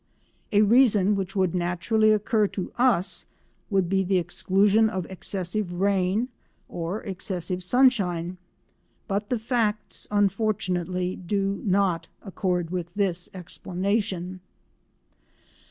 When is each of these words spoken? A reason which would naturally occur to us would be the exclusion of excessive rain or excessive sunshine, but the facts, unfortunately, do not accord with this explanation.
A 0.51 0.63
reason 0.63 1.13
which 1.15 1.35
would 1.35 1.53
naturally 1.53 2.11
occur 2.11 2.47
to 2.47 2.71
us 2.75 3.27
would 3.69 3.87
be 3.87 4.01
the 4.03 4.17
exclusion 4.17 4.89
of 4.89 5.05
excessive 5.11 5.73
rain 5.73 6.29
or 6.67 7.03
excessive 7.03 7.63
sunshine, 7.63 8.37
but 9.07 9.29
the 9.29 9.37
facts, 9.37 10.07
unfortunately, 10.09 11.15
do 11.17 11.61
not 11.63 12.07
accord 12.25 12.71
with 12.71 12.95
this 12.95 13.29
explanation. 13.35 14.39